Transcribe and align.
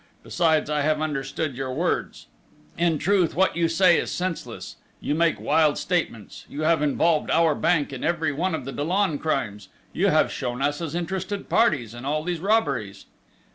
Besides, 0.23 0.67
I 0.67 0.81
have 0.81 0.99
understood 0.99 1.55
your 1.55 1.71
words! 1.75 2.25
In 2.75 2.97
truth, 2.97 3.35
what 3.35 3.55
you 3.55 3.67
say 3.67 3.99
is 3.99 4.09
senseless: 4.09 4.77
you 4.99 5.13
make 5.13 5.39
wild 5.39 5.77
statements! 5.77 6.43
You 6.49 6.63
have 6.63 6.81
involved 6.81 7.29
our 7.29 7.53
Bank 7.53 7.93
in 7.93 8.03
every 8.03 8.31
one 8.31 8.55
of 8.55 8.65
the 8.65 8.71
Dollon 8.71 9.19
crimes!... 9.19 9.69
You 9.93 10.07
have 10.07 10.31
shown 10.31 10.59
us 10.59 10.81
as 10.81 10.95
interested 10.95 11.49
parties 11.49 11.93
in 11.93 12.03
all 12.03 12.23
these 12.23 12.39
robberies!" 12.39 13.05